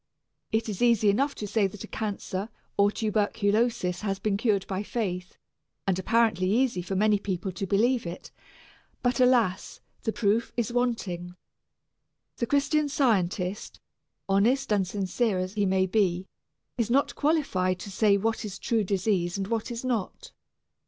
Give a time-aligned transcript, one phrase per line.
[0.51, 4.81] It is easy enough to say that a cancer or tuberculosis has been cured by
[4.81, 5.37] faith,
[5.85, 8.31] and apparently easy for many people to believe it,
[9.03, 11.35] but alas, the proof is wanting.
[12.37, 13.79] The Christian Scientist,
[14.27, 16.25] honest and sincere as he may be,
[16.79, 20.31] is not qualified to say what is true disease and what is not.